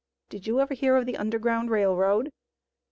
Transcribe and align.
"Did 0.29 0.47
you 0.47 0.59
ever 0.59 0.73
hear 0.73 0.97
of 0.97 1.05
the 1.05 1.15
Underground 1.15 1.69
Rail 1.69 1.95
Road?" 1.95 2.31